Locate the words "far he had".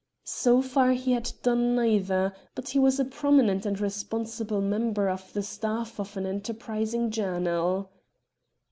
0.63-1.31